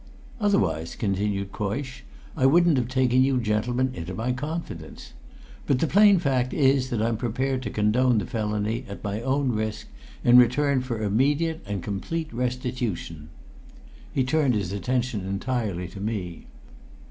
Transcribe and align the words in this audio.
"Otherwise," 0.39 0.95
continued 0.95 1.51
Coysh, 1.51 2.01
"I 2.35 2.47
wouldn't 2.47 2.77
have 2.77 2.87
taken 2.87 3.23
you 3.23 3.39
gentlemen 3.39 3.91
into 3.93 4.15
my 4.15 4.31
confidence. 4.31 5.13
But 5.67 5.77
the 5.77 5.85
plain 5.85 6.17
fact 6.17 6.55
is 6.55 6.89
that 6.89 7.03
I'm 7.03 7.17
prepared 7.17 7.61
to 7.61 7.69
condone 7.69 8.17
the 8.17 8.25
felony 8.25 8.83
at 8.89 9.03
my 9.03 9.21
own 9.21 9.51
risk 9.51 9.85
in 10.23 10.39
return 10.39 10.81
for 10.81 11.03
immediate 11.03 11.61
and 11.67 11.83
complete 11.83 12.33
restitution." 12.33 13.29
He 14.11 14.23
turned 14.23 14.55
his 14.55 14.71
attention 14.71 15.23
entirely 15.23 15.87
to 15.89 15.99
me. 15.99 16.47